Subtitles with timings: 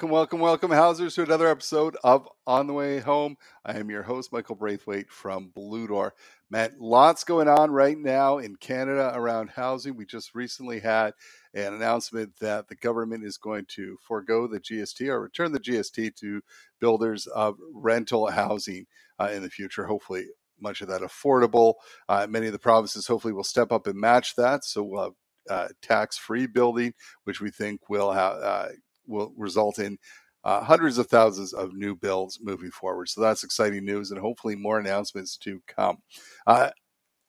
[0.00, 3.36] Welcome, welcome, welcome, Housers, to another episode of On the Way Home.
[3.66, 6.14] I am your host, Michael Braithwaite from Blue Door.
[6.48, 9.98] Matt, lots going on right now in Canada around housing.
[9.98, 11.12] We just recently had
[11.52, 16.16] an announcement that the government is going to forego the GST or return the GST
[16.16, 16.40] to
[16.80, 18.86] builders of rental housing
[19.18, 19.84] uh, in the future.
[19.84, 20.24] Hopefully,
[20.58, 21.74] much of that affordable.
[22.08, 24.64] Uh, many of the provinces hopefully will step up and match that.
[24.64, 25.12] So we'll have
[25.50, 26.94] uh, tax-free building,
[27.24, 28.68] which we think will have uh,
[29.10, 29.98] will result in
[30.44, 33.08] uh, hundreds of thousands of new builds moving forward.
[33.08, 35.98] So that's exciting news, and hopefully more announcements to come.
[36.46, 36.70] Uh,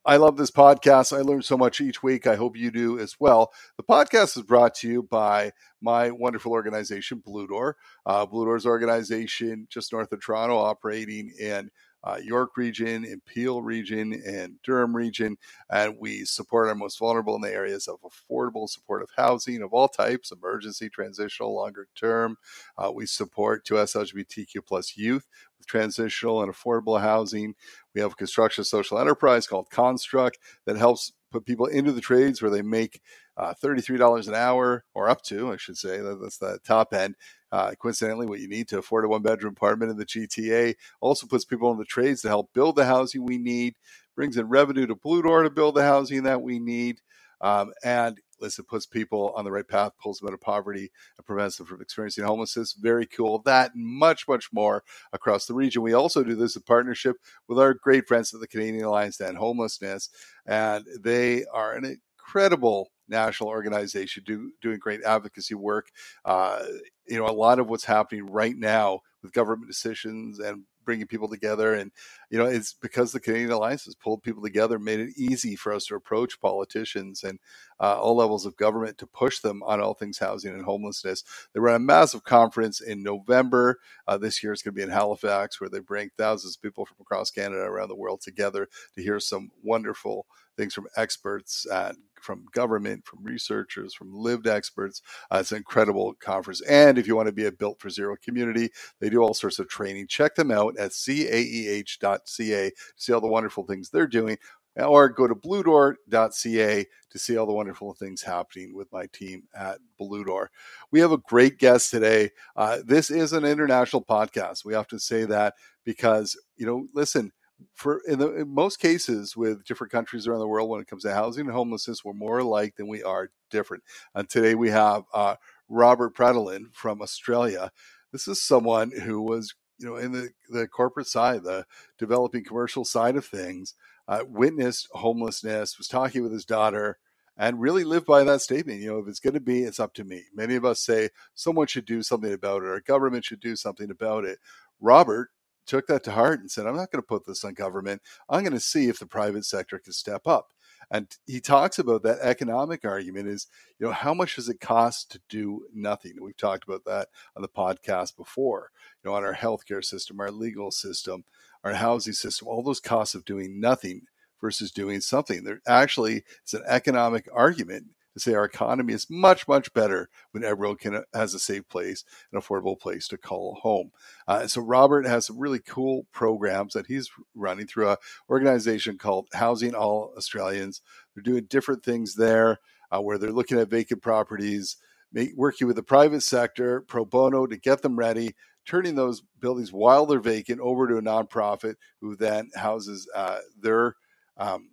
[0.04, 1.16] I love this podcast.
[1.16, 2.26] I learn so much each week.
[2.26, 3.52] I hope you do as well.
[3.78, 7.78] The podcast is brought to you by my wonderful organization, Blue Door.
[8.06, 11.70] Uh, Blue Door's organization just north of Toronto, operating in
[12.04, 15.38] uh, York region, in Peel region, and Durham region.
[15.70, 19.88] And we support our most vulnerable in the areas of affordable supportive housing of all
[19.88, 22.38] types, emergency, transitional, longer term.
[22.78, 25.28] Uh, we support 2S LGBTQ plus youth
[25.58, 27.54] with transitional and affordable housing.
[27.94, 32.42] We have a construction social enterprise called Construct that helps put people into the trades
[32.42, 33.02] where they make
[33.38, 37.16] uh, $33 an hour or up to, I should say, that's the top end.
[37.52, 41.28] Uh, coincidentally, what you need to afford a one bedroom apartment in the GTA also
[41.28, 43.76] puts people in the trades to help build the housing we need,
[44.16, 47.02] brings in revenue to Blue Door to build the housing that we need.
[47.42, 51.26] Um, and listen, puts people on the right path, pulls them out of poverty, and
[51.26, 52.74] prevents them from experiencing homelessness.
[52.74, 53.42] Very cool.
[53.44, 55.82] That and much, much more across the region.
[55.82, 59.28] We also do this in partnership with our great friends at the Canadian Alliance to
[59.28, 60.10] End Homelessness,
[60.46, 65.90] and they are an incredible national organization do, doing great advocacy work.
[66.26, 66.64] Uh,
[67.08, 71.30] you know, a lot of what's happening right now with government decisions and bringing people
[71.30, 71.74] together.
[71.74, 71.92] And,
[72.30, 75.72] you know, it's because the Canadian Alliance has pulled people together, made it easy for
[75.72, 77.40] us to approach politicians and
[77.80, 81.24] uh, all levels of government to push them on all things housing and homelessness.
[81.54, 83.80] They run a massive conference in November.
[84.08, 86.86] Uh, this year it's going to be in Halifax, where they bring thousands of people
[86.86, 90.26] from across Canada around the world together to hear some wonderful
[90.62, 95.02] things from experts, uh, from government, from researchers, from lived experts.
[95.32, 96.62] Uh, it's an incredible conference.
[96.62, 99.58] And if you want to be a Built for Zero community, they do all sorts
[99.58, 100.06] of training.
[100.08, 104.38] Check them out at caeh.ca to see all the wonderful things they're doing.
[104.78, 109.80] Or go to bluedoor.ca to see all the wonderful things happening with my team at
[109.98, 110.50] Blue Door.
[110.92, 112.30] We have a great guest today.
[112.56, 114.64] Uh, this is an international podcast.
[114.64, 117.34] We often say that because, you know, listen,
[117.74, 121.04] for in, the, in most cases with different countries around the world when it comes
[121.04, 123.84] to housing and homelessness we're more alike than we are different
[124.16, 125.36] and today we have uh,
[125.70, 127.72] robert Pradolin from australia
[128.12, 131.66] this is someone who was you know in the, the corporate side the
[131.98, 133.76] developing commercial side of things
[134.08, 136.98] uh, witnessed homelessness was talking with his daughter
[137.38, 138.82] and really live by that statement.
[138.82, 140.26] You know, if it's going to be, it's up to me.
[140.34, 143.90] Many of us say someone should do something about it, or government should do something
[143.90, 144.38] about it.
[144.80, 145.30] Robert
[145.66, 148.02] took that to heart and said, I'm not going to put this on government.
[148.30, 150.54] I'm going to see if the private sector can step up.
[150.90, 153.48] And he talks about that economic argument is,
[153.80, 156.14] you know, how much does it cost to do nothing?
[156.20, 160.32] We've talked about that on the podcast before, you know, on our healthcare system, our
[160.32, 161.24] legal system,
[161.64, 164.02] our housing system, all those costs of doing nothing
[164.42, 165.44] versus doing something.
[165.44, 170.44] There actually is an economic argument to say our economy is much, much better when
[170.44, 173.92] everyone can uh, has a safe place, an affordable place to call home.
[174.28, 177.98] Uh, so Robert has some really cool programs that he's running through a
[178.30, 180.82] organization called Housing All Australians.
[181.16, 182.60] They're doing different things there
[182.92, 184.78] uh, where they're looking at vacant properties,
[185.12, 188.36] make, working with the private sector pro bono to get them ready,
[188.66, 193.96] turning those buildings while they're vacant over to a nonprofit who then houses uh, their
[194.38, 194.71] um,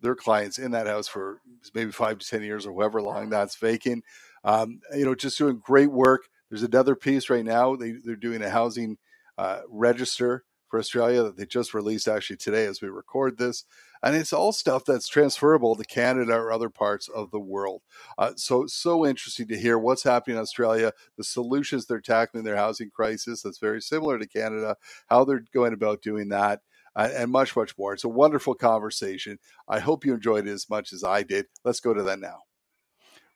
[0.00, 1.40] their clients in that house for
[1.74, 4.04] maybe five to 10 years or however long that's vacant.
[4.44, 6.28] Um, you know, just doing great work.
[6.50, 7.76] There's another piece right now.
[7.76, 8.98] They, they're doing a housing
[9.36, 13.64] uh, register for Australia that they just released actually today as we record this.
[14.02, 17.82] And it's all stuff that's transferable to Canada or other parts of the world.
[18.16, 22.56] Uh, so, so interesting to hear what's happening in Australia, the solutions they're tackling their
[22.56, 24.76] housing crisis that's very similar to Canada,
[25.08, 26.60] how they're going about doing that
[26.96, 27.92] and much, much more.
[27.94, 29.38] It's a wonderful conversation.
[29.68, 31.46] I hope you enjoyed it as much as I did.
[31.64, 32.38] Let's go to that now.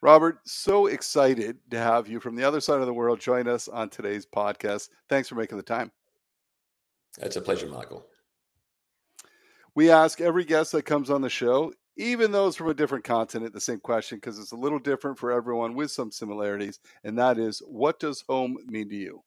[0.00, 3.68] Robert, so excited to have you from the other side of the world join us
[3.68, 4.88] on today's podcast.
[5.08, 5.92] Thanks for making the time.
[7.20, 8.04] It's a pleasure, Michael.
[9.76, 13.52] We ask every guest that comes on the show, even those from a different continent,
[13.52, 16.80] the same question because it's a little different for everyone with some similarities.
[17.04, 19.22] And that is, what does home mean to you?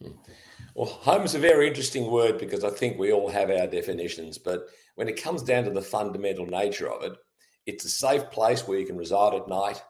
[0.00, 0.12] Hmm.
[0.74, 4.38] Well, home is a very interesting word because I think we all have our definitions.
[4.38, 7.12] But when it comes down to the fundamental nature of it,
[7.66, 9.82] it's a safe place where you can reside at night,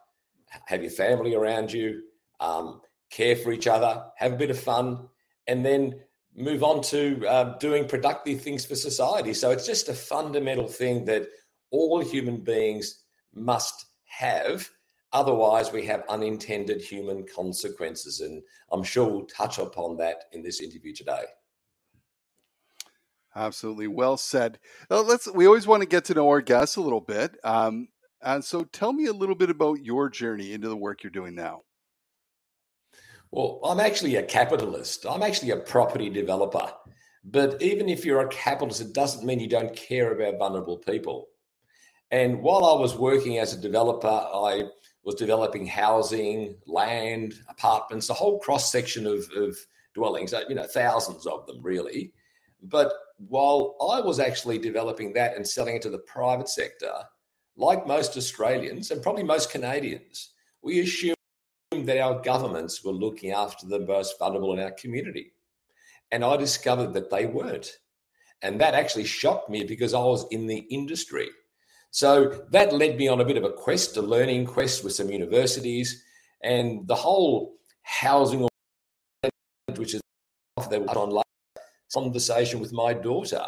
[0.65, 2.03] have your family around you,
[2.39, 5.07] um, care for each other, have a bit of fun,
[5.47, 6.01] and then
[6.35, 9.33] move on to uh, doing productive things for society.
[9.33, 11.27] So it's just a fundamental thing that
[11.71, 13.03] all human beings
[13.33, 14.69] must have.
[15.13, 18.19] Otherwise, we have unintended human consequences.
[18.19, 21.23] And I'm sure we'll touch upon that in this interview today.
[23.35, 23.87] Absolutely.
[23.87, 24.59] Well said.
[24.89, 27.37] let's, we always want to get to know our guests a little bit.
[27.43, 27.87] Um,
[28.21, 31.35] and so tell me a little bit about your journey into the work you're doing
[31.35, 31.61] now.
[33.31, 35.05] Well, I'm actually a capitalist.
[35.07, 36.71] I'm actually a property developer.
[37.23, 41.29] But even if you're a capitalist, it doesn't mean you don't care about vulnerable people.
[42.11, 44.65] And while I was working as a developer, I
[45.03, 49.57] was developing housing, land, apartments, a whole cross section of, of
[49.93, 52.13] dwellings, uh, you know, thousands of them really.
[52.61, 56.93] But while I was actually developing that and selling it to the private sector,
[57.57, 61.15] like most Australians and probably most Canadians, we assumed
[61.73, 65.33] that our governments were looking after the most vulnerable in our community.
[66.11, 67.77] And I discovered that they weren't.
[68.41, 71.29] And that actually shocked me because I was in the industry.
[71.93, 75.09] So that led me on a bit of a quest, a learning quest with some
[75.09, 76.03] universities.
[76.43, 77.53] And the whole
[77.83, 78.49] housing,
[79.75, 80.01] which is
[80.57, 81.23] online
[81.93, 83.45] conversation with my daughter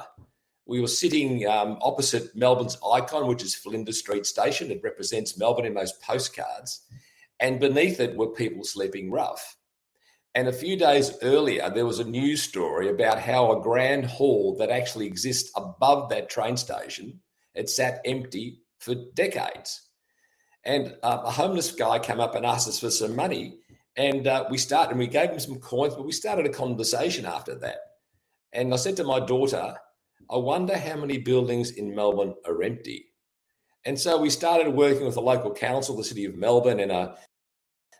[0.65, 4.71] we were sitting um, opposite Melbourne's icon, which is Flinders Street Station.
[4.71, 6.81] It represents Melbourne in most postcards.
[7.39, 9.57] And beneath it were people sleeping rough.
[10.33, 14.55] And a few days earlier, there was a news story about how a grand hall
[14.57, 17.21] that actually exists above that train station
[17.55, 19.81] had sat empty for decades.
[20.63, 23.59] And uh, a homeless guy came up and asked us for some money.
[23.95, 27.25] And uh, we started, and we gave him some coins, but we started a conversation
[27.25, 27.77] after that.
[28.51, 29.75] And I said to my daughter,
[30.29, 33.05] I wonder how many buildings in Melbourne are empty.
[33.85, 37.15] And so we started working with the local council, the City of Melbourne, and a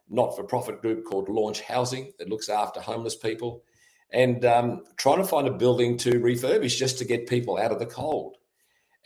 [0.09, 3.63] not for profit group called Launch Housing that looks after homeless people,
[4.11, 7.79] and um, trying to find a building to refurbish just to get people out of
[7.79, 8.37] the cold.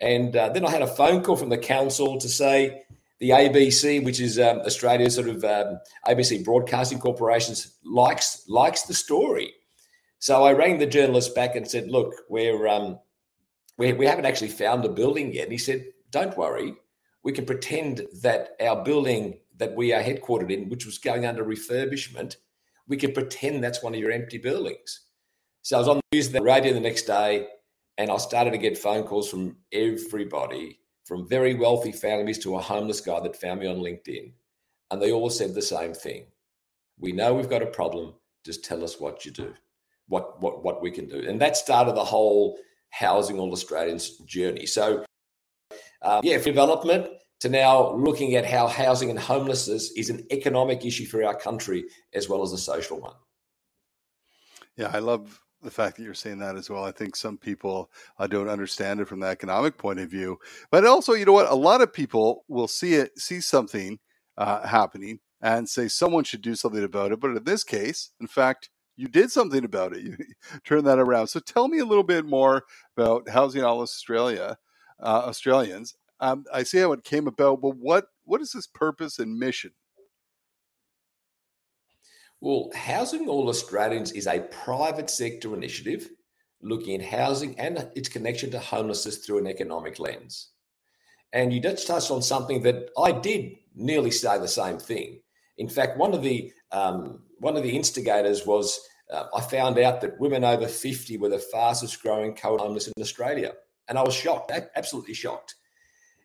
[0.01, 2.83] And uh, then I had a phone call from the council to say
[3.19, 8.93] the ABC, which is um, Australia's sort of um, ABC Broadcasting Corporations, likes likes the
[8.93, 9.53] story.
[10.19, 12.99] So I rang the journalist back and said, "Look, we're um,
[13.79, 15.43] we, we haven't actually found a building yet.
[15.43, 16.75] And he said, Don't worry,
[17.23, 21.43] we can pretend that our building that we are headquartered in, which was going under
[21.43, 22.35] refurbishment,
[22.87, 25.01] we can pretend that's one of your empty buildings.
[25.63, 27.47] So I was on the news, the radio the next day,
[27.99, 32.61] and I started to get phone calls from everybody, from very wealthy families to a
[32.61, 34.31] homeless guy that found me on LinkedIn.
[34.89, 36.27] And they all said the same thing.
[36.97, 38.13] We know we've got a problem.
[38.45, 39.53] Just tell us what you do,
[40.07, 41.25] what what what we can do.
[41.27, 42.57] And that started the whole
[42.89, 44.65] housing all Australians journey.
[44.65, 45.03] So,
[46.01, 47.07] uh, yeah, development
[47.41, 51.83] to now looking at how housing and homelessness is an economic issue for our country
[52.13, 53.15] as well as a social one.
[54.77, 56.83] Yeah, I love the fact that you're saying that as well.
[56.83, 60.37] I think some people uh, don't understand it from the economic point of view,
[60.71, 61.49] but also, you know what?
[61.49, 63.99] A lot of people will see it, see something
[64.37, 67.19] uh, happening, and say someone should do something about it.
[67.19, 70.03] But in this case, in fact, you did something about it.
[70.03, 70.17] You
[70.65, 71.27] turned that around.
[71.27, 72.65] So tell me a little bit more
[72.97, 74.57] about Housing All Australia,
[75.01, 75.95] uh, Australians.
[76.19, 79.71] Um, I see how it came about, but what what is this purpose and mission?
[82.41, 86.09] Well, Housing All Australians is a private sector initiative
[86.61, 90.49] looking at housing and its connection to homelessness through an economic lens.
[91.33, 95.21] And you just touched on something that I did nearly say the same thing.
[95.57, 98.79] In fact, one of the um, one of the instigators was
[99.11, 103.53] uh, I found out that women over 50 were the fastest growing co-homeless in Australia.
[103.87, 105.55] And I was shocked, absolutely shocked.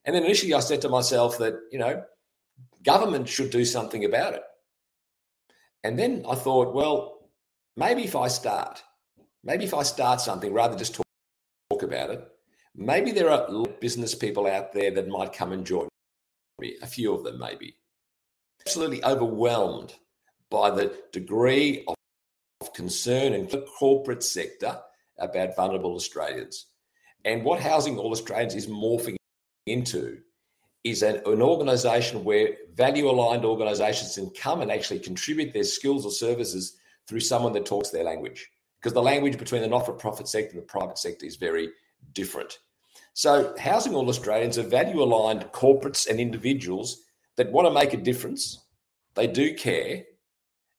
[0.04, 2.04] And then initially I said to myself that, you know,
[2.83, 4.42] government should do something about it.
[5.85, 7.29] And then I thought, well,
[7.76, 8.83] maybe if I start,
[9.45, 11.07] maybe if I start something rather just talk,
[11.71, 12.26] talk about it,
[12.75, 15.88] maybe there are business people out there that might come and join
[16.59, 17.76] me, a few of them maybe.
[18.67, 19.95] Absolutely overwhelmed
[20.50, 24.81] by the degree of concern in the corporate sector
[25.19, 26.67] about vulnerable Australians.
[27.26, 29.17] And what Housing All Australians is morphing
[29.67, 30.21] into
[30.85, 36.05] is an, an organisation where value aligned organisations can come and actually contribute their skills
[36.05, 36.76] or services
[37.09, 38.50] through someone that talks their language.
[38.79, 41.71] Because the language between the not for profit sector and the private sector is very
[42.12, 42.59] different.
[43.14, 47.03] So, Housing All Australians are value aligned corporates and individuals
[47.37, 48.62] that want to make a difference.
[49.14, 50.05] They do care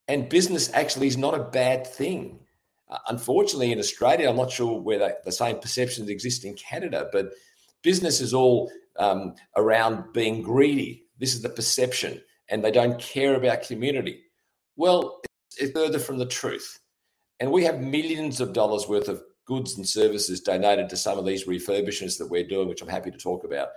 [0.07, 2.39] and business actually is not a bad thing.
[2.89, 7.31] Uh, unfortunately, in Australia, I'm not sure whether the same perceptions exist in Canada, but
[7.81, 11.05] business is all um, around being greedy.
[11.19, 14.23] This is the perception, and they don't care about community.
[14.75, 15.21] Well,
[15.57, 16.79] it's further from the truth.
[17.39, 21.25] And we have millions of dollars worth of goods and services donated to some of
[21.25, 23.69] these refurbishments that we're doing, which I'm happy to talk about,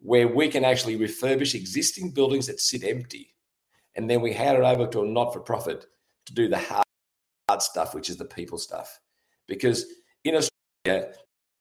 [0.00, 3.34] where we can actually refurbish existing buildings that sit empty.
[3.96, 5.86] And then we hand it over to a not for profit
[6.26, 9.00] to do the hard stuff, which is the people stuff.
[9.48, 9.86] Because
[10.24, 11.12] in Australia,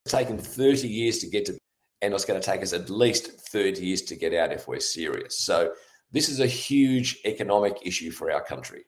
[0.06, 1.58] it's taken 30 years to get to,
[2.02, 4.80] and it's going to take us at least 30 years to get out if we're
[4.80, 5.40] serious.
[5.40, 5.74] So
[6.12, 8.86] this is a huge economic issue for our country.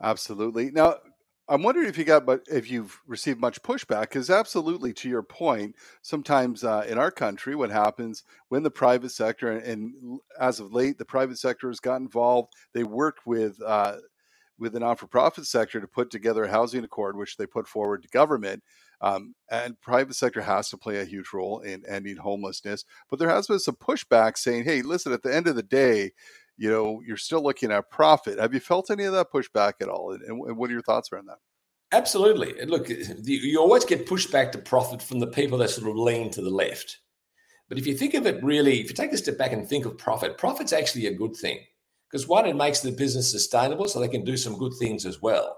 [0.00, 0.70] Absolutely.
[0.70, 0.96] Now,
[1.50, 5.22] I'm wondering if you got, but if you've received much pushback, because absolutely, to your
[5.22, 10.60] point, sometimes uh, in our country, what happens when the private sector, and, and, as
[10.60, 12.52] of late, the private sector has got involved.
[12.74, 13.96] They worked with uh,
[14.58, 18.08] with the non-for-profit sector to put together a housing accord, which they put forward to
[18.08, 18.62] government.
[19.00, 22.84] Um, and private sector has to play a huge role in ending homelessness.
[23.08, 26.12] But there has been some pushback saying, "Hey, listen, at the end of the day,
[26.56, 29.88] you know, you're still looking at profit." Have you felt any of that pushback at
[29.88, 30.12] all?
[30.12, 31.38] And, and what are your thoughts around that?
[31.92, 32.54] Absolutely.
[32.66, 32.88] Look,
[33.22, 36.50] you always get pushback to profit from the people that sort of lean to the
[36.50, 36.98] left.
[37.68, 39.84] But if you think of it really, if you take a step back and think
[39.84, 41.60] of profit, profit's actually a good thing
[42.10, 45.20] because one, it makes the business sustainable so they can do some good things as
[45.20, 45.56] well.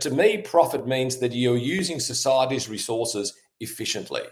[0.00, 4.22] To me, profit means that you're using society's resources efficiently.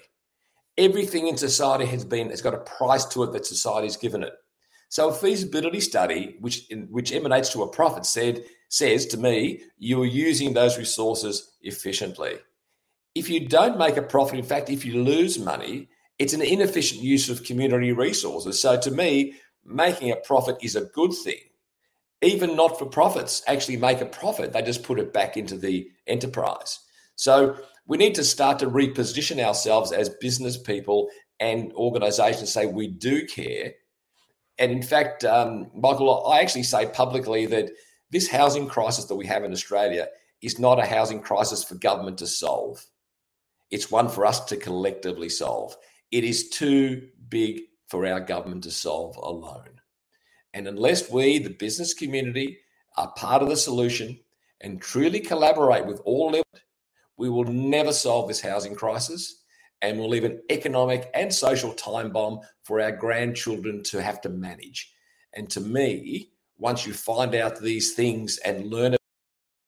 [0.79, 4.33] Everything in society has been has got a price to it that society's given it.
[4.89, 10.07] So a feasibility study, which which emanates to a profit, said says to me, you're
[10.07, 12.39] using those resources efficiently.
[13.15, 15.89] If you don't make a profit, in fact, if you lose money,
[16.19, 18.61] it's an inefficient use of community resources.
[18.61, 21.50] So to me, making a profit is a good thing.
[22.23, 25.91] Even not for profits actually make a profit, they just put it back into the
[26.07, 26.79] enterprise.
[27.17, 31.09] So we need to start to reposition ourselves as business people
[31.41, 33.73] and organizations say we do care.
[34.59, 37.71] And in fact, um, Michael, I actually say publicly that
[38.11, 40.09] this housing crisis that we have in Australia
[40.43, 42.85] is not a housing crisis for government to solve.
[43.71, 45.77] It's one for us to collectively solve.
[46.11, 49.80] It is too big for our government to solve alone.
[50.55, 52.59] And unless we, the business community,
[52.97, 54.19] are part of the solution
[54.61, 56.63] and truly collaborate with all levels,
[57.17, 59.43] we will never solve this housing crisis
[59.83, 64.29] and we'll leave an economic and social time bomb for our grandchildren to have to
[64.29, 64.93] manage.
[65.35, 68.97] And to me, once you find out these things and learn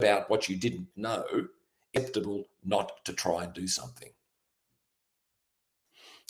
[0.01, 1.49] about what you didn't know, it's
[1.95, 4.11] acceptable not to try and do something.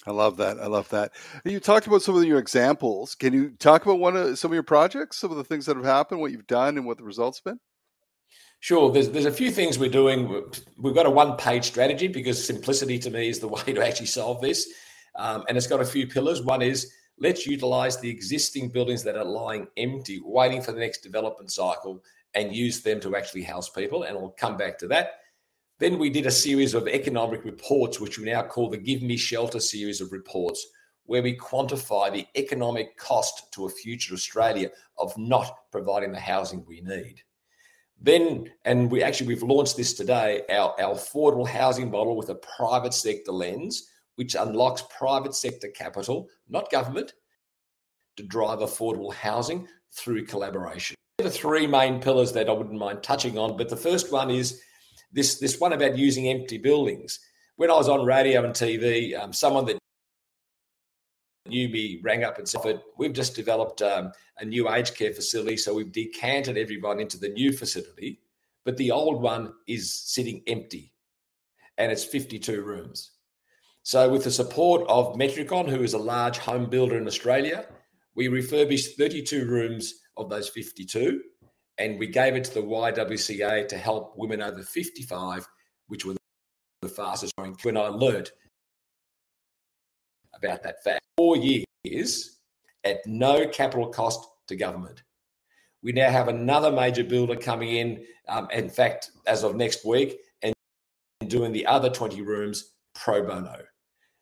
[0.07, 0.59] I love that.
[0.59, 1.13] I love that.
[1.45, 3.15] You talked about some of your examples.
[3.15, 5.77] Can you talk about one of some of your projects, some of the things that
[5.77, 7.61] have happened, what you've done, and what the results been?
[8.59, 8.93] Sure.
[8.93, 10.45] There's there's a few things we're doing.
[10.79, 14.07] We've got a one page strategy because simplicity to me is the way to actually
[14.07, 14.69] solve this,
[15.17, 16.43] um, and it's got a few pillars.
[16.43, 21.03] One is let's utilize the existing buildings that are lying empty, waiting for the next
[21.03, 22.03] development cycle,
[22.35, 24.03] and use them to actually house people.
[24.03, 25.22] And I'll come back to that.
[25.83, 29.17] Then we did a series of economic reports, which we now call the Give Me
[29.17, 30.65] Shelter series of reports,
[31.07, 36.65] where we quantify the economic cost to a future Australia of not providing the housing
[36.69, 37.23] we need.
[38.01, 42.37] Then, and we actually we've launched this today, our, our affordable housing model with a
[42.37, 47.15] private sector lens, which unlocks private sector capital, not government,
[48.19, 50.95] to drive affordable housing through collaboration.
[51.19, 54.63] The three main pillars that I wouldn't mind touching on, but the first one is
[55.13, 57.21] this this one about using empty buildings.
[57.57, 59.79] When I was on radio and TV, um, someone that
[61.47, 65.57] knew me rang up and said, "We've just developed um, a new aged care facility,
[65.57, 68.21] so we've decanted everyone into the new facility,
[68.65, 70.93] but the old one is sitting empty,
[71.79, 73.13] and it's 52 rooms."
[73.85, 77.67] So, with the support of Metricon, who is a large home builder in Australia,
[78.15, 81.21] we refurbished 32 rooms of those 52
[81.83, 85.49] and we gave it to the YWCA to help women over 55,
[85.89, 86.15] which were
[86.81, 87.57] the fastest growing.
[87.63, 88.31] When I learned
[90.33, 92.39] about that fact, four years
[92.85, 95.03] at no capital cost to government.
[95.83, 100.21] We now have another major builder coming in, um, in fact, as of next week,
[100.43, 100.55] and
[101.27, 103.57] doing the other 20 rooms pro bono.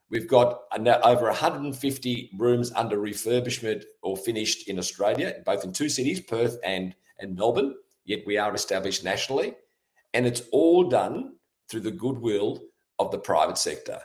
[0.09, 6.21] We've got over 150 rooms under refurbishment or finished in Australia, both in two cities,
[6.21, 7.75] Perth and and Melbourne,
[8.05, 9.55] yet we are established nationally.
[10.15, 11.37] And it's all done
[11.69, 12.63] through the goodwill
[12.99, 14.01] of the private sector.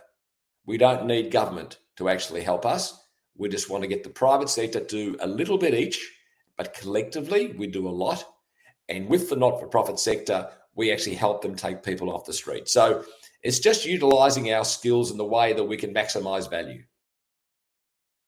[0.66, 2.98] We don't need government to actually help us.
[3.36, 6.12] We just want to get the private sector to do a little bit each,
[6.56, 8.24] but collectively we do a lot.
[8.88, 12.32] And with the not for profit sector, we actually help them take people off the
[12.32, 12.68] street.
[12.68, 13.04] So
[13.42, 16.82] it's just utilizing our skills in the way that we can maximize value.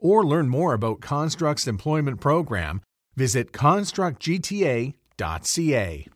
[0.00, 2.82] or learn more about Construct's employment program,
[3.14, 6.06] visit constructgta.ca.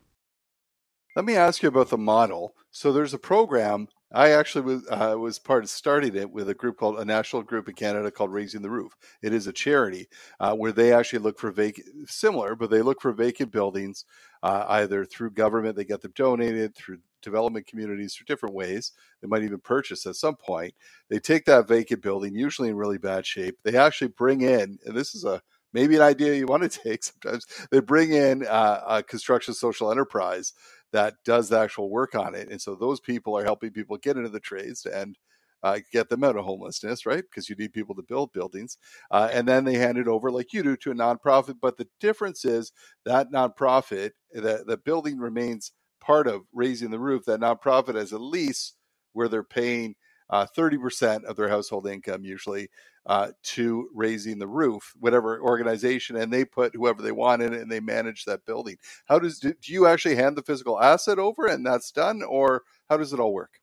[1.15, 2.55] Let me ask you about the model.
[2.71, 3.87] So there's a program.
[4.15, 7.43] I actually was uh, was part of starting it with a group called a national
[7.43, 8.95] group in Canada called Raising the Roof.
[9.21, 10.07] It is a charity
[10.39, 14.05] uh, where they actually look for vacant, similar, but they look for vacant buildings
[14.43, 18.91] uh, either through government, they get them donated through development communities through different ways.
[19.21, 20.75] They might even purchase at some point.
[21.09, 23.57] They take that vacant building, usually in really bad shape.
[23.63, 25.41] They actually bring in, and this is a
[25.73, 27.45] maybe an idea you want to take sometimes.
[27.71, 30.53] They bring in uh, a construction social enterprise
[30.95, 32.49] that does the actual work on it.
[32.49, 35.17] And so those people are helping people get into the trades and
[35.61, 37.23] uh, get them out of homelessness, right?
[37.29, 38.77] Because you need people to build buildings.
[39.11, 41.55] Uh, and then they hand it over, like you do, to a nonprofit.
[41.61, 42.71] But the difference is
[43.03, 47.25] that nonprofit, the, the building remains part of raising the roof.
[47.25, 48.73] That nonprofit has a lease
[49.11, 49.95] where they're paying
[50.29, 52.69] uh, 30% of their household income usually
[53.05, 57.61] uh, to raising the roof, whatever organization, and they put whoever they want in it
[57.61, 58.77] and they manage that building.
[59.05, 62.63] How does do, do you actually hand the physical asset over and that's done, or
[62.89, 63.59] how does it all work?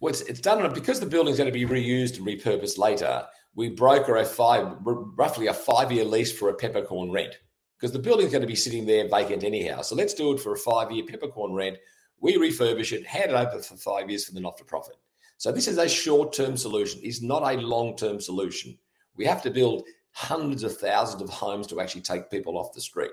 [0.00, 3.26] Well, it's, it's done because the building's going to be reused and repurposed later.
[3.54, 7.38] We broker a five, roughly a five-year lease for a peppercorn rent
[7.78, 9.82] because the building's going to be sitting there vacant anyhow.
[9.82, 11.78] So let's do it for a five-year peppercorn rent.
[12.20, 14.96] We refurbish it, hand it over for five years for the not-for-profit.
[15.38, 17.00] So this is a short-term solution.
[17.02, 18.76] It's not a long-term solution.
[19.16, 22.80] We have to build hundreds of thousands of homes to actually take people off the
[22.80, 23.12] street.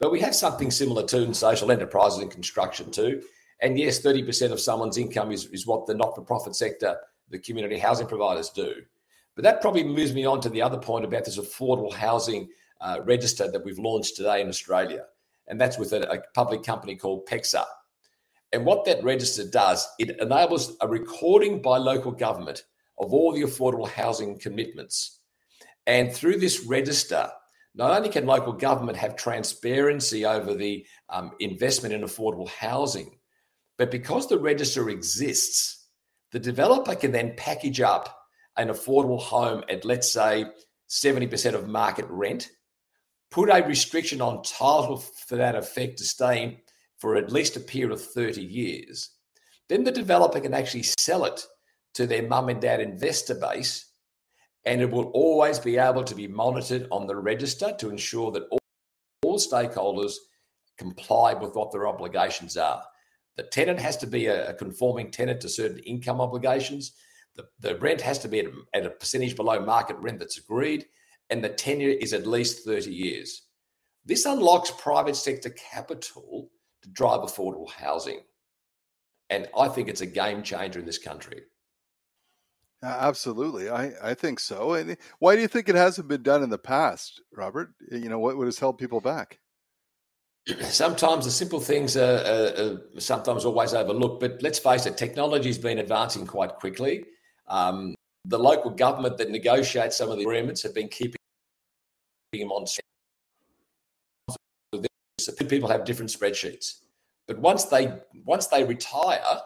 [0.00, 3.22] But we have something similar to in social enterprises and construction too.
[3.62, 6.96] And yes, 30% of someone's income is, is what the not-for-profit sector,
[7.28, 8.74] the community housing providers do.
[9.36, 12.48] But that probably moves me on to the other point about this affordable housing
[12.80, 15.04] uh, register that we've launched today in Australia.
[15.46, 17.64] And that's with a, a public company called PEXA.
[18.52, 22.64] And what that register does, it enables a recording by local government
[22.98, 25.20] of all the affordable housing commitments.
[25.86, 27.30] And through this register,
[27.74, 33.18] not only can local government have transparency over the um, investment in affordable housing,
[33.78, 35.86] but because the register exists,
[36.32, 38.16] the developer can then package up
[38.56, 40.46] an affordable home at, let's say,
[40.88, 42.50] 70% of market rent,
[43.30, 46.62] put a restriction on title for that effect to stay
[47.00, 49.10] for at least a period of 30 years,
[49.68, 51.44] then the developer can actually sell it
[51.94, 53.86] to their mum and dad investor base.
[54.66, 58.46] And it will always be able to be monitored on the register to ensure that
[58.50, 58.58] all,
[59.24, 60.14] all stakeholders
[60.76, 62.82] comply with what their obligations are.
[63.36, 66.92] The tenant has to be a, a conforming tenant to certain income obligations.
[67.36, 70.86] The, the rent has to be at, at a percentage below market rent that's agreed,
[71.30, 73.42] and the tenure is at least 30 years.
[74.04, 76.50] This unlocks private sector capital
[76.82, 78.20] to drive affordable housing.
[79.28, 81.42] And I think it's a game changer in this country.
[82.82, 83.68] Absolutely.
[83.68, 84.72] I, I think so.
[84.72, 87.72] And why do you think it hasn't been done in the past, Robert?
[87.90, 89.38] You know, what, what has held people back?
[90.62, 94.20] Sometimes the simple things are, are, are, sometimes always overlooked.
[94.20, 97.04] But let's face it, technology has been advancing quite quickly.
[97.48, 101.16] Um, the local government that negotiates some of the agreements have been keeping
[102.32, 102.66] them on
[105.24, 106.80] so people have different spreadsheets.
[107.26, 107.92] But once they
[108.24, 109.40] once they retire,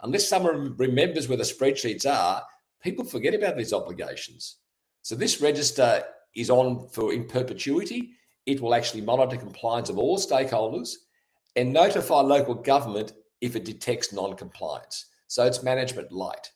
[0.00, 2.42] unless someone remembers where the spreadsheets are,
[2.82, 4.56] people forget about these obligations.
[5.02, 6.04] So this register
[6.34, 8.10] is on for in perpetuity.
[8.46, 10.94] It will actually monitor compliance of all stakeholders
[11.56, 15.06] and notify local government if it detects non-compliance.
[15.26, 16.50] So it's management light.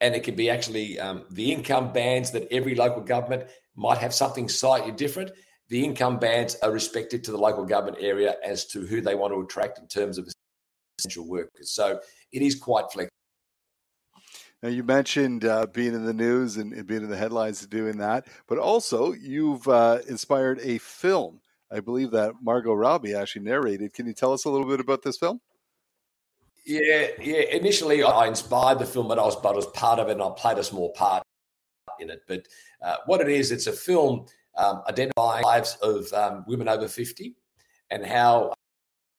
[0.00, 4.14] And it can be actually um, the income bands that every local government might have
[4.14, 5.32] something slightly different
[5.70, 9.32] the income bands are respected to the local government area as to who they want
[9.32, 10.28] to attract in terms of
[10.98, 11.70] essential workers.
[11.70, 12.00] So
[12.32, 13.08] it is quite flexible.
[14.62, 17.96] Now, you mentioned uh, being in the news and, and, being in the headlines doing
[17.98, 21.40] that, but also you've uh, inspired a film.
[21.72, 23.94] I believe that Margot Robbie actually narrated.
[23.94, 25.40] Can you tell us a little bit about this film?
[26.66, 27.42] Yeah, yeah.
[27.52, 30.22] Initially, I inspired the film, but I was, but I was part of it, and
[30.22, 31.22] I played a small part
[31.98, 32.20] in it.
[32.28, 32.46] But
[32.82, 34.26] uh, what it is, it's a film
[34.56, 37.34] um, identifying lives of um, women over 50
[37.90, 38.52] and how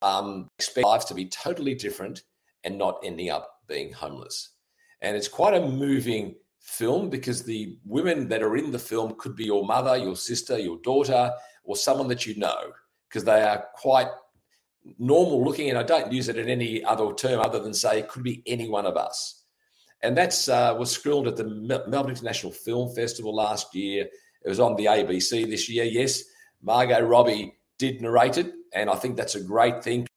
[0.02, 2.24] um, expect lives to be totally different
[2.63, 4.52] and not ending up being homeless.
[5.02, 9.36] And it's quite a moving film because the women that are in the film could
[9.36, 11.32] be your mother, your sister, your daughter,
[11.63, 12.72] or someone that you know
[13.10, 14.08] because they are quite
[14.98, 15.70] normal looking.
[15.70, 18.44] And I don't use it in any other term other than say it could be
[18.46, 19.44] any one of us.
[20.04, 21.44] And that's uh, was screened at the
[21.88, 24.08] Melbourne International Film Festival last year.
[24.43, 25.84] It was on the ABC this year.
[25.84, 26.23] Yes,
[26.62, 30.08] Margot Robbie did narrate it, and I think that's a great thing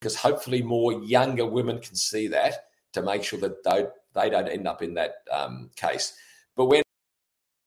[0.00, 4.48] because hopefully more younger women can see that to make sure that they, they don't
[4.48, 6.14] end up in that um, case.
[6.56, 6.82] But we're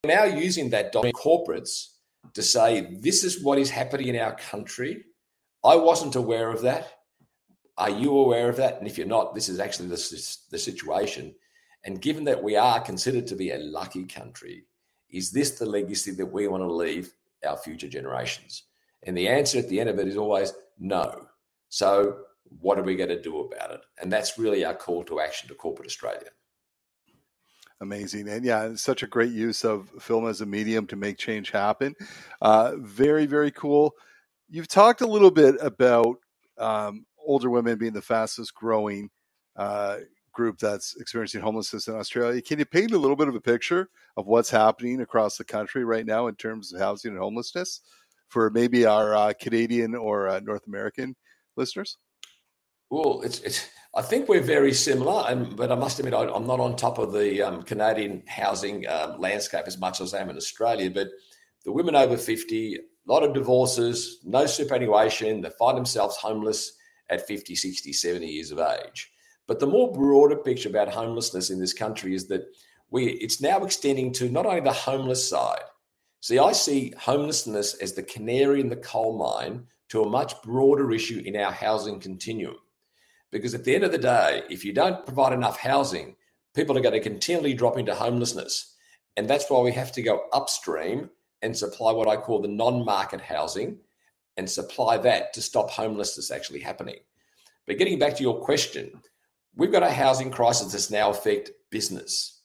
[0.05, 1.87] now using that dominant corporates
[2.33, 5.03] to say this is what is happening in our country.
[5.63, 6.91] I wasn't aware of that.
[7.77, 8.77] Are you aware of that?
[8.77, 11.35] And if you're not, this is actually the, the situation.
[11.83, 14.65] And given that we are considered to be a lucky country,
[15.11, 17.13] is this the legacy that we want to leave
[17.45, 18.63] our future generations?
[19.03, 21.27] And the answer at the end of it is always no.
[21.69, 22.19] So,
[22.59, 23.81] what are we going to do about it?
[24.01, 26.29] And that's really our call to action to corporate Australia.
[27.79, 28.29] Amazing.
[28.29, 31.95] And yeah, such a great use of film as a medium to make change happen.
[32.41, 33.93] Uh, very, very cool.
[34.49, 36.17] You've talked a little bit about
[36.57, 39.09] um, older women being the fastest growing
[39.55, 39.97] uh,
[40.33, 42.41] group that's experiencing homelessness in Australia.
[42.41, 45.83] Can you paint a little bit of a picture of what's happening across the country
[45.83, 47.81] right now in terms of housing and homelessness
[48.29, 51.15] for maybe our uh, Canadian or uh, North American
[51.57, 51.97] listeners?
[52.89, 56.47] Well, it's, it's I think we're very similar, and but I must admit I, am
[56.47, 60.29] not on top of the um, Canadian housing um, landscape as much as I am
[60.29, 60.89] in Australia.
[60.89, 61.07] But
[61.63, 66.73] the women over 50, a lot of divorces, no superannuation, they find themselves homeless
[67.09, 69.11] at 50, 60, 70 years of age.
[69.51, 72.55] But the more broader picture about homelessness in this country is that
[72.89, 75.65] we it's now extending to not only the homeless side.
[76.21, 80.93] See, I see homelessness as the canary in the coal mine to a much broader
[80.93, 82.55] issue in our housing continuum.
[83.29, 86.15] Because at the end of the day, if you don't provide enough housing,
[86.55, 88.77] people are going to continually drop into homelessness.
[89.17, 91.09] And that's why we have to go upstream
[91.41, 93.79] and supply what I call the non market housing
[94.37, 96.99] and supply that to stop homelessness actually happening.
[97.67, 99.01] But getting back to your question,
[99.55, 102.41] We've got a housing crisis that's now affect business.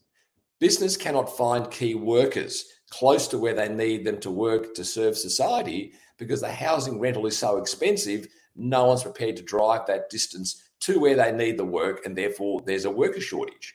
[0.59, 5.17] Business cannot find key workers close to where they need them to work to serve
[5.17, 8.27] society because the housing rental is so expensive.
[8.55, 12.63] No one's prepared to drive that distance to where they need the work, and therefore
[12.67, 13.75] there's a worker shortage.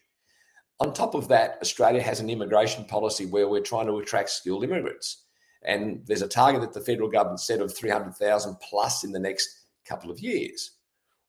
[0.79, 4.63] On top of that, Australia has an immigration policy where we're trying to attract skilled
[4.63, 5.25] immigrants.
[5.63, 9.65] And there's a target that the federal government set of 300,000 plus in the next
[9.85, 10.71] couple of years.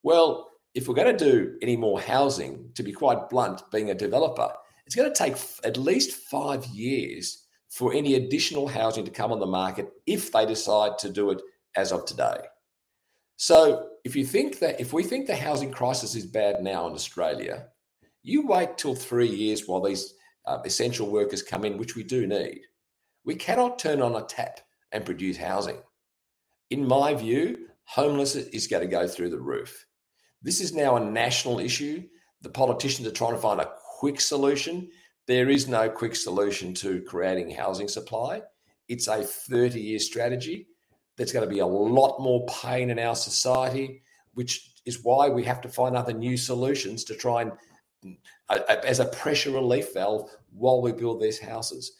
[0.02, 3.94] Well, if we're going to do any more housing, to be quite blunt, being a
[3.94, 4.52] developer,
[4.86, 9.40] it's going to take at least five years for any additional housing to come on
[9.40, 11.40] the market if they decide to do it
[11.76, 12.38] as of today.
[13.36, 16.92] So if you think that if we think the housing crisis is bad now in
[16.92, 17.68] Australia,
[18.22, 20.14] you wait till three years while these
[20.46, 22.60] uh, essential workers come in, which we do need.
[23.24, 24.60] We cannot turn on a tap
[24.92, 25.78] and produce housing.
[26.70, 29.86] In my view, homelessness is going to go through the roof.
[30.42, 32.02] This is now a national issue.
[32.42, 34.90] The politicians are trying to find a quick solution.
[35.26, 38.42] There is no quick solution to creating housing supply.
[38.88, 40.66] It's a 30 year strategy.
[41.16, 44.02] There's going to be a lot more pain in our society,
[44.34, 47.52] which is why we have to find other new solutions to try and,
[48.48, 51.92] uh, uh, as a pressure relief valve, while we build these houses.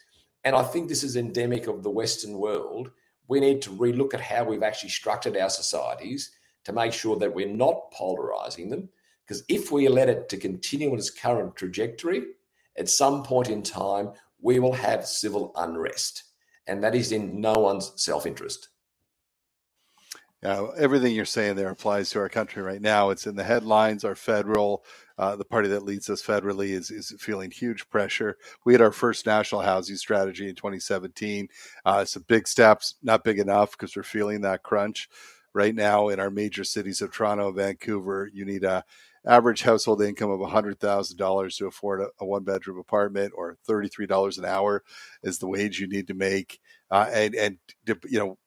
[0.43, 2.91] And I think this is endemic of the Western world.
[3.29, 6.33] We need to relook at how we've actually structured our societies
[6.65, 8.89] to make sure that we're not polarizing them.
[9.27, 12.25] Because if we let it to continue on its current trajectory,
[12.77, 16.25] at some point in time, we will have civil unrest.
[16.67, 18.69] And that is in no one's self interest.
[20.43, 23.11] Yeah, everything you're saying there applies to our country right now.
[23.11, 24.05] It's in the headlines.
[24.05, 24.85] Our federal,
[25.17, 28.39] uh, the party that leads us federally, is is feeling huge pressure.
[28.65, 31.49] We had our first national housing strategy in 2017.
[31.85, 35.09] Uh, some big steps, not big enough because we're feeling that crunch
[35.55, 38.85] right now in our major cities of Toronto Vancouver, you need a
[39.25, 44.45] average household income of $100,000 to afford a, a one bedroom apartment or $33 an
[44.45, 44.83] hour
[45.23, 46.59] is the wage you need to make.
[46.91, 48.39] Uh, and, and, you know,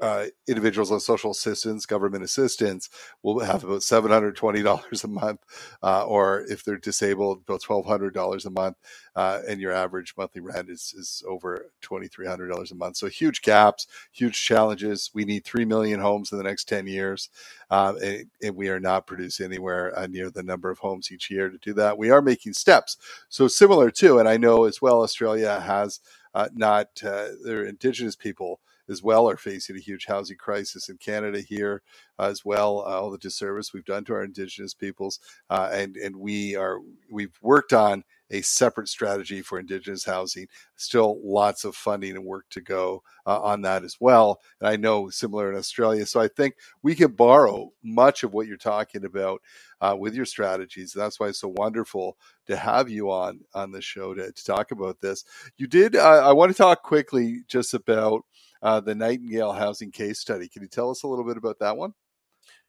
[0.00, 2.90] uh, individuals on social assistance, government assistance,
[3.22, 5.40] will have about seven hundred twenty dollars a month,
[5.82, 8.76] uh, or if they're disabled, about twelve hundred dollars a month,
[9.14, 12.96] uh, and your average monthly rent is is over twenty three hundred dollars a month.
[12.96, 15.10] So huge gaps, huge challenges.
[15.14, 17.28] We need three million homes in the next ten years,
[17.70, 21.30] uh, and, and, we are not producing anywhere uh, near the number of homes each
[21.30, 21.98] year to do that.
[21.98, 22.96] We are making steps.
[23.28, 26.00] So similar to, and I know as well, Australia has
[26.34, 31.40] uh, not their Indigenous people as well are facing a huge housing crisis in Canada
[31.40, 31.82] here
[32.18, 32.80] uh, as well.
[32.80, 35.20] Uh, all the disservice we've done to our Indigenous peoples,
[35.50, 36.78] uh, and and we are
[37.10, 40.46] we've worked on a separate strategy for Indigenous housing.
[40.76, 44.40] Still lots of funding and work to go uh, on that as well.
[44.60, 46.06] And I know similar in Australia.
[46.06, 49.40] So I think we can borrow much of what you're talking about
[49.80, 50.92] uh, with your strategies.
[50.92, 52.16] That's why it's so wonderful
[52.46, 55.24] to have you on on the show to, to talk about this.
[55.56, 55.96] You did.
[55.96, 58.24] Uh, I want to talk quickly just about
[58.64, 60.48] uh, the Nightingale Housing Case Study.
[60.48, 61.92] Can you tell us a little bit about that one?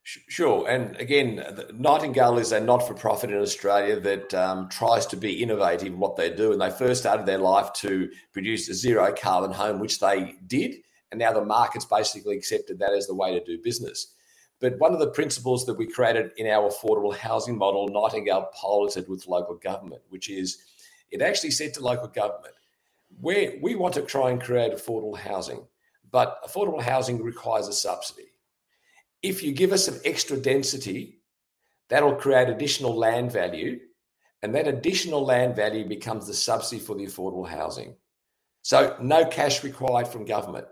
[0.04, 0.70] Sure.
[0.70, 5.42] And again, Nightingale is a not for profit in Australia that um, tries to be
[5.42, 6.52] innovative in what they do.
[6.52, 10.76] And they first started their life to produce a zero carbon home, which they did.
[11.10, 14.14] And now the market's basically accepted that as the way to do business.
[14.60, 19.10] But one of the principles that we created in our affordable housing model, Nightingale piloted
[19.10, 20.60] with local government, which is
[21.10, 22.54] it actually said to local government,
[23.22, 25.66] we want to try and create affordable housing,
[26.16, 28.30] but affordable housing requires a subsidy
[29.26, 31.20] if you give us some extra density,
[31.90, 33.80] that'll create additional land value.
[34.44, 37.96] And that additional land value becomes the subsidy for the affordable housing.
[38.62, 40.68] So, no cash required from government.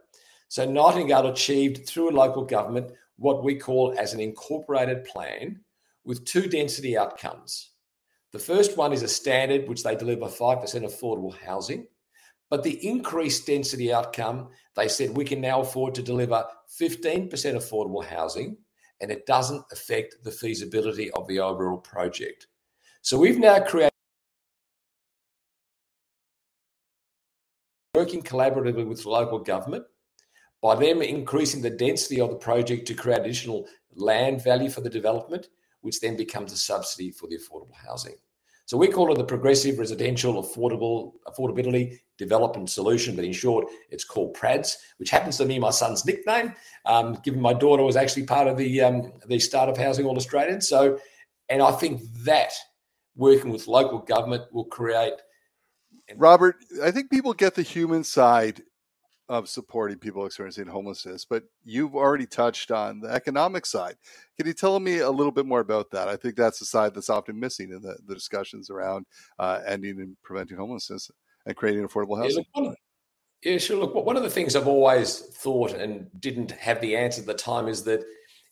[0.49, 5.61] So, Nightingale achieved through a local government what we call as an incorporated plan
[6.03, 7.71] with two density outcomes.
[8.33, 11.87] The first one is a standard, which they deliver 5% affordable housing.
[12.53, 16.45] But the increased density outcome, they said we can now afford to deliver
[16.79, 18.57] 15% affordable housing
[19.01, 22.45] and it doesn't affect the feasibility of the overall project.
[23.01, 23.89] So we've now created
[27.95, 29.85] working collaboratively with local government
[30.61, 34.91] by them increasing the density of the project to create additional land value for the
[34.91, 35.47] development,
[35.81, 38.13] which then becomes a subsidy for the affordable housing.
[38.65, 44.05] So we call it the progressive residential affordable affordability development solution, but in short, it's
[44.05, 46.53] called PRADS, which happens to be my son's nickname,
[46.85, 50.15] um, given my daughter was actually part of the um, the start of Housing All
[50.15, 50.61] Australian.
[50.61, 50.99] So,
[51.49, 52.53] and I think that
[53.15, 55.13] working with local government will create.
[56.15, 58.61] Robert, I think people get the human side
[59.33, 63.95] of supporting people experiencing homelessness, but you've already touched on the economic side.
[64.37, 66.07] Can you tell me a little bit more about that?
[66.07, 69.05] I think that's the side that's often missing in the, the discussions around
[69.39, 71.09] uh, ending and preventing homelessness
[71.45, 72.45] and creating affordable housing.
[72.55, 72.77] Yeah, look,
[73.43, 73.77] yeah, sure.
[73.77, 77.33] Look, one of the things I've always thought and didn't have the answer at the
[77.33, 78.03] time is that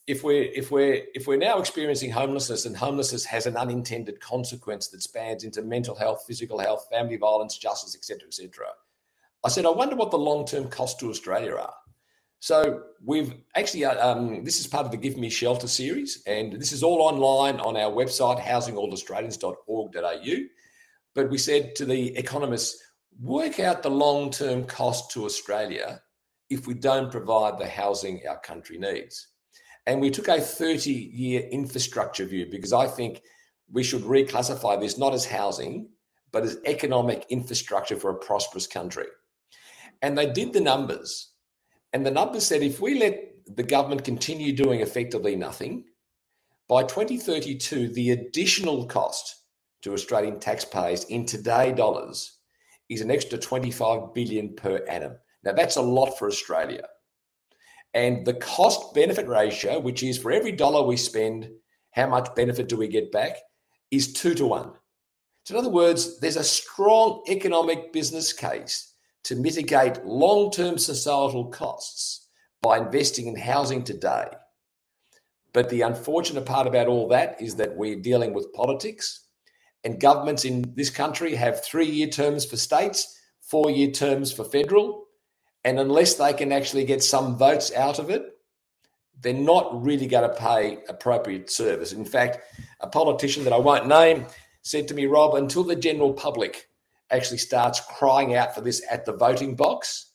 [0.07, 4.87] if we're if we're if we're now experiencing homelessness and homelessness has an unintended consequence
[4.89, 8.67] that spans into mental health, physical health, family violence, justice, etc., etc
[9.43, 11.73] I said, I wonder what the long term costs to Australia are.
[12.39, 16.53] So we've actually, uh, um, this is part of the Give Me Shelter series, and
[16.53, 20.35] this is all online on our website, housingallaustralians.org.au.
[21.13, 22.81] But we said to the economists,
[23.19, 26.01] work out the long term cost to Australia
[26.49, 29.27] if we don't provide the housing our country needs.
[29.85, 33.21] And we took a 30 year infrastructure view because I think
[33.71, 35.89] we should reclassify this not as housing,
[36.31, 39.07] but as economic infrastructure for a prosperous country.
[40.01, 41.31] And they did the numbers.
[41.93, 43.19] And the numbers said if we let
[43.55, 45.85] the government continue doing effectively nothing,
[46.67, 49.43] by 2032, the additional cost
[49.81, 52.37] to Australian taxpayers in today dollars
[52.89, 55.17] is an extra 25 billion per annum.
[55.43, 56.83] Now that's a lot for Australia.
[57.93, 61.49] And the cost benefit ratio, which is for every dollar we spend,
[61.91, 63.37] how much benefit do we get back,
[63.89, 64.71] is two to one.
[65.43, 68.90] So, in other words, there's a strong economic business case
[69.23, 72.27] to mitigate long term societal costs
[72.61, 74.27] by investing in housing today.
[75.53, 79.27] But the unfortunate part about all that is that we're dealing with politics,
[79.83, 84.43] and governments in this country have three year terms for states, four year terms for
[84.43, 85.05] federal.
[85.63, 88.23] And unless they can actually get some votes out of it,
[89.19, 91.93] they're not really going to pay appropriate service.
[91.93, 92.39] In fact,
[92.79, 94.25] a politician that I won't name
[94.63, 96.67] said to me, Rob, until the general public
[97.11, 100.13] actually starts crying out for this at the voting box,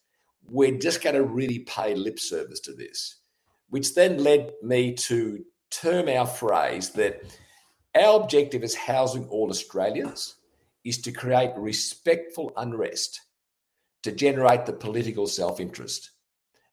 [0.48, 3.20] we're just going to really pay lip service to this.
[3.68, 7.22] Which then led me to term our phrase that
[7.94, 10.36] our objective as housing all Australians
[10.84, 13.20] is to create respectful unrest
[14.04, 16.12] to generate the political self interest.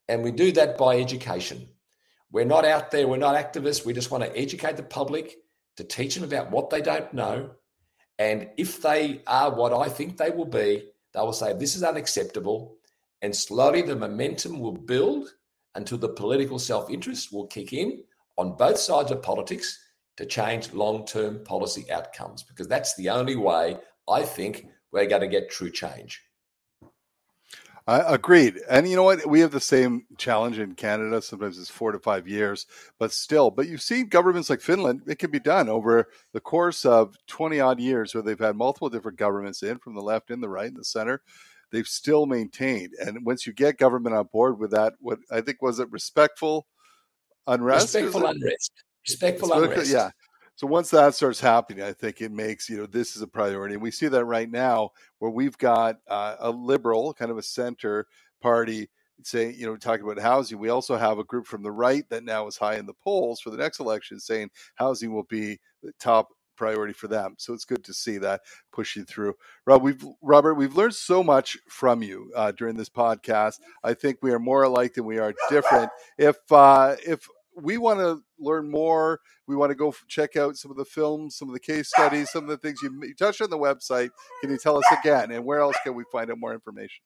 [0.07, 1.67] And we do that by education.
[2.31, 3.85] We're not out there, we're not activists.
[3.85, 5.37] We just want to educate the public
[5.77, 7.51] to teach them about what they don't know
[8.19, 11.83] and if they are what I think they will be, they will say, This is
[11.83, 12.77] unacceptable.
[13.21, 15.33] And slowly the momentum will build
[15.75, 18.03] until the political self interest will kick in
[18.37, 19.79] on both sides of politics
[20.17, 25.21] to change long term policy outcomes, because that's the only way I think we're going
[25.21, 26.21] to get true change.
[27.85, 28.59] Uh, agreed.
[28.69, 29.25] And you know what?
[29.25, 31.21] We have the same challenge in Canada.
[31.21, 32.65] Sometimes it's four to five years,
[32.97, 33.51] but still.
[33.51, 37.59] But you've seen governments like Finland, it can be done over the course of 20
[37.59, 40.67] odd years where they've had multiple different governments in from the left and the right
[40.67, 41.21] and the center.
[41.71, 42.93] They've still maintained.
[43.01, 46.67] And once you get government on board with that, what I think was it respectful
[47.47, 47.93] unrest?
[47.95, 48.71] Respectful unrest.
[49.05, 49.91] Respectful unrest.
[49.91, 50.11] Yeah.
[50.55, 53.73] So once that starts happening, I think it makes you know this is a priority,
[53.73, 57.43] and we see that right now where we've got uh, a liberal kind of a
[57.43, 58.05] center
[58.41, 58.89] party
[59.23, 60.59] saying you know talking about housing.
[60.59, 63.41] We also have a group from the right that now is high in the polls
[63.41, 67.35] for the next election, saying housing will be the top priority for them.
[67.37, 69.33] So it's good to see that pushing through.
[69.65, 73.55] Rob, we've Robert, we've learned so much from you uh, during this podcast.
[73.83, 75.89] I think we are more alike than we are different.
[76.17, 77.27] If uh, if
[77.61, 79.19] we want to learn more.
[79.47, 82.31] We want to go check out some of the films, some of the case studies,
[82.31, 84.09] some of the things you, you touched on the website.
[84.41, 85.31] Can you tell us again?
[85.31, 87.03] And where else can we find out more information?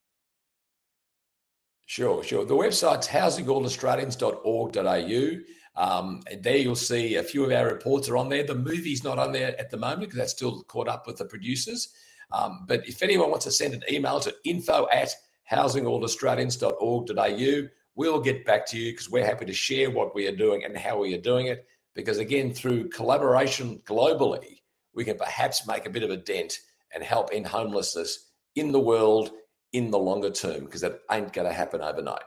[1.86, 2.46] Sure, sure.
[2.46, 5.82] The website's housingallaustralians.org.au.
[5.82, 8.44] Um, and there you'll see a few of our reports are on there.
[8.44, 11.26] The movie's not on there at the moment because that's still caught up with the
[11.26, 11.90] producers.
[12.32, 15.12] Um, but if anyone wants to send an email to info at
[15.50, 20.64] housingallaustralians.org.au, we'll get back to you because we're happy to share what we are doing
[20.64, 21.66] and how we are doing it.
[21.96, 24.62] Because again, through collaboration globally,
[24.94, 26.60] we can perhaps make a bit of a dent
[26.94, 29.32] and help end homelessness in the world
[29.74, 32.24] in the longer term because that ain't going to happen overnight.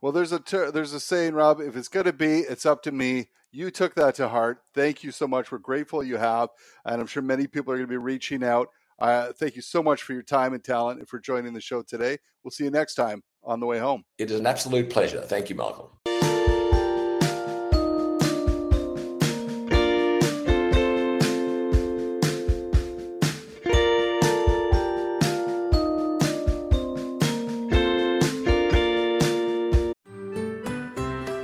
[0.00, 1.60] Well, there's a ter- there's a saying, Rob.
[1.60, 3.28] If it's going to be, it's up to me.
[3.50, 4.60] You took that to heart.
[4.74, 5.50] Thank you so much.
[5.50, 6.50] We're grateful you have,
[6.84, 8.68] and I'm sure many people are going to be reaching out.
[8.98, 11.82] Uh, thank you so much for your time and talent and for joining the show
[11.82, 12.18] today.
[12.42, 14.04] We'll see you next time on the way home.
[14.18, 15.22] It is an absolute pleasure.
[15.22, 15.90] Thank you, Michael.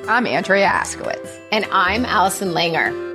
[0.07, 1.41] I'm Andrea Askowitz.
[1.51, 3.14] And I'm Allison Langer.